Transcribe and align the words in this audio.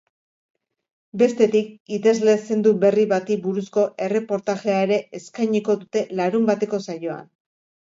Bestetik, 1.21 1.67
idazle 1.99 2.35
zendu 2.47 2.73
berri 2.87 3.05
bati 3.13 3.39
buruzko 3.45 3.87
erreportajea 4.09 4.83
ere 4.91 5.01
eskainiko 5.23 5.81
dute 5.87 6.09
larunbateko 6.23 6.87
saioan. 6.93 7.35